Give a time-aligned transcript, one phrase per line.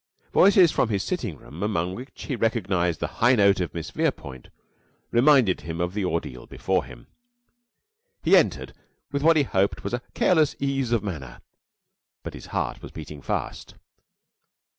[0.33, 4.47] Voices from his sitting room, among which he recognized the high note of Miss Verepoint,
[5.11, 7.05] reminded him of the ordeal before him.
[8.23, 8.73] He entered
[9.11, 11.39] with what he hoped was a careless ease of manner,
[12.23, 13.75] but his heart was beating fast.